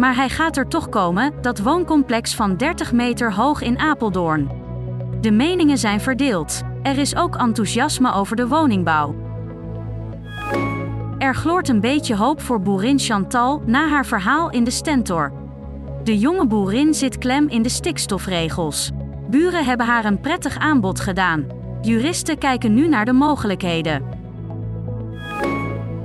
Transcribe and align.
Maar 0.00 0.14
hij 0.14 0.28
gaat 0.28 0.56
er 0.56 0.68
toch 0.68 0.88
komen, 0.88 1.32
dat 1.40 1.58
wooncomplex 1.58 2.34
van 2.34 2.56
30 2.56 2.92
meter 2.92 3.34
hoog 3.34 3.62
in 3.62 3.78
Apeldoorn. 3.78 4.50
De 5.20 5.30
meningen 5.30 5.78
zijn 5.78 6.00
verdeeld. 6.00 6.62
Er 6.82 6.98
is 6.98 7.16
ook 7.16 7.36
enthousiasme 7.36 8.12
over 8.12 8.36
de 8.36 8.48
woningbouw. 8.48 9.14
Er 11.18 11.34
gloort 11.34 11.68
een 11.68 11.80
beetje 11.80 12.16
hoop 12.16 12.40
voor 12.40 12.60
boerin 12.60 12.98
Chantal 12.98 13.62
na 13.66 13.88
haar 13.88 14.06
verhaal 14.06 14.50
in 14.50 14.64
de 14.64 14.70
Stentor. 14.70 15.32
De 16.04 16.18
jonge 16.18 16.46
boerin 16.46 16.94
zit 16.94 17.18
klem 17.18 17.48
in 17.48 17.62
de 17.62 17.68
stikstofregels. 17.68 18.90
Buren 19.30 19.64
hebben 19.64 19.86
haar 19.86 20.04
een 20.04 20.20
prettig 20.20 20.58
aanbod 20.58 21.00
gedaan. 21.00 21.46
Juristen 21.82 22.38
kijken 22.38 22.74
nu 22.74 22.88
naar 22.88 23.04
de 23.04 23.12
mogelijkheden. 23.12 24.19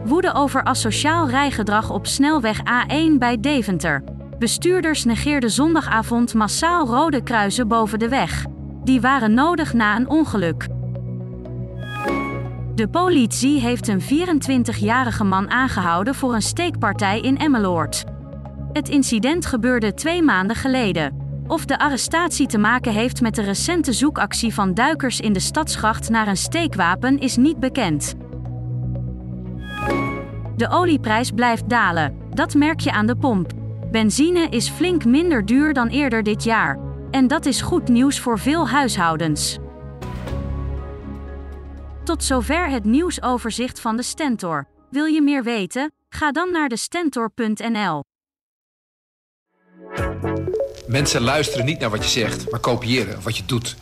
Woede 0.05 0.33
over 0.33 0.63
asociaal 0.63 1.29
rijgedrag 1.29 1.89
op 1.89 2.07
snelweg 2.07 2.59
A1 2.59 3.17
bij 3.19 3.39
Deventer. 3.39 4.03
Bestuurders 4.39 5.03
negeerden 5.03 5.51
zondagavond 5.51 6.33
massaal 6.33 6.87
rode 6.87 7.23
kruisen 7.23 7.67
boven 7.67 7.99
de 7.99 8.09
weg. 8.09 8.45
Die 8.83 9.01
waren 9.01 9.33
nodig 9.33 9.73
na 9.73 9.95
een 9.95 10.09
ongeluk. 10.09 10.67
De 12.75 12.87
politie 12.91 13.59
heeft 13.59 13.87
een 13.87 14.01
24-jarige 14.01 15.23
man 15.23 15.49
aangehouden 15.49 16.15
voor 16.15 16.33
een 16.33 16.41
steekpartij 16.41 17.19
in 17.19 17.37
Emmeloord. 17.37 18.03
Het 18.73 18.89
incident 18.89 19.45
gebeurde 19.45 19.93
twee 19.93 20.21
maanden 20.21 20.55
geleden. 20.55 21.23
Of 21.47 21.65
de 21.65 21.79
arrestatie 21.79 22.47
te 22.47 22.57
maken 22.57 22.91
heeft 22.91 23.21
met 23.21 23.35
de 23.35 23.41
recente 23.41 23.93
zoekactie 23.93 24.53
van 24.53 24.73
duikers 24.73 25.19
in 25.19 25.33
de 25.33 25.39
stadsgracht 25.39 26.09
naar 26.09 26.27
een 26.27 26.37
steekwapen 26.37 27.19
is 27.19 27.35
niet 27.35 27.59
bekend. 27.59 28.15
De 30.55 30.69
olieprijs 30.69 31.31
blijft 31.31 31.69
dalen. 31.69 32.17
Dat 32.33 32.53
merk 32.53 32.79
je 32.79 32.91
aan 32.91 33.05
de 33.05 33.15
pomp. 33.15 33.51
Benzine 33.91 34.49
is 34.49 34.69
flink 34.69 35.05
minder 35.05 35.45
duur 35.45 35.73
dan 35.73 35.87
eerder 35.87 36.23
dit 36.23 36.43
jaar. 36.43 36.79
En 37.11 37.27
dat 37.27 37.45
is 37.45 37.61
goed 37.61 37.87
nieuws 37.87 38.19
voor 38.19 38.39
veel 38.39 38.67
huishoudens. 38.67 39.57
Tot 42.03 42.23
zover 42.23 42.69
het 42.69 42.83
nieuwsoverzicht 42.83 43.79
van 43.79 43.97
de 43.97 44.03
Stentor. 44.03 44.67
Wil 44.89 45.05
je 45.05 45.21
meer 45.21 45.43
weten? 45.43 45.91
Ga 46.09 46.31
dan 46.31 46.51
naar 46.51 46.69
de 46.69 46.77
stentor.nl. 46.77 48.03
Mensen 50.87 51.21
luisteren 51.21 51.65
niet 51.65 51.79
naar 51.79 51.89
wat 51.89 52.03
je 52.03 52.09
zegt, 52.09 52.51
maar 52.51 52.59
kopiëren 52.59 53.21
wat 53.21 53.37
je 53.37 53.45
doet. 53.45 53.75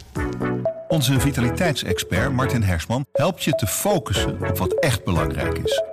Onze 0.88 1.20
vitaliteitsexpert 1.20 2.34
Martin 2.34 2.62
Hersman 2.62 3.06
helpt 3.12 3.44
je 3.44 3.52
te 3.52 3.68
focussen 3.68 4.50
op 4.50 4.58
wat 4.58 4.80
echt 4.80 5.04
belangrijk 5.04 5.58
is. 5.58 5.93